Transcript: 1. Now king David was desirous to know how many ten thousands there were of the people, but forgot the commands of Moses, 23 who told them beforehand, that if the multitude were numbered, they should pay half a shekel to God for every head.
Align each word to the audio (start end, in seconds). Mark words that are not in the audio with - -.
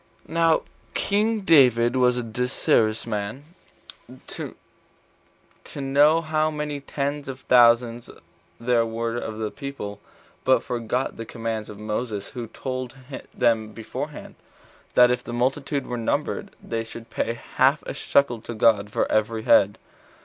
1. 0.25 0.33
Now 0.33 0.61
king 0.95 1.41
David 1.41 1.95
was 1.95 2.19
desirous 2.23 3.03
to 3.03 4.21
know 5.75 6.21
how 6.21 6.49
many 6.49 6.79
ten 6.79 7.23
thousands 7.23 8.09
there 8.59 8.83
were 8.83 9.15
of 9.17 9.37
the 9.37 9.51
people, 9.51 9.99
but 10.43 10.63
forgot 10.63 11.17
the 11.17 11.23
commands 11.27 11.69
of 11.69 11.77
Moses, 11.77 12.31
23 12.31 12.33
who 12.41 12.47
told 12.47 12.95
them 13.31 13.73
beforehand, 13.73 14.33
that 14.95 15.11
if 15.11 15.23
the 15.23 15.33
multitude 15.33 15.85
were 15.85 15.97
numbered, 15.97 16.49
they 16.63 16.83
should 16.83 17.11
pay 17.11 17.35
half 17.57 17.83
a 17.85 17.93
shekel 17.93 18.41
to 18.41 18.55
God 18.55 18.89
for 18.89 19.05
every 19.11 19.43
head. 19.43 19.77